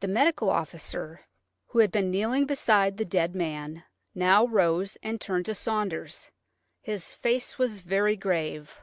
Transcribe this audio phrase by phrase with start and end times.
[0.00, 1.26] The medical officer,
[1.66, 6.30] who had been kneeling beside the dead man, now rose and turned to Saunders.
[6.80, 8.80] His face was very grave.